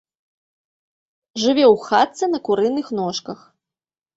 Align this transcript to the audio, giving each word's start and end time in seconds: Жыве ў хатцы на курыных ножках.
Жыве 1.41 1.65
ў 1.73 1.91
хатцы 1.91 2.23
на 2.33 2.39
курыных 2.49 2.87
ножках. 3.03 3.39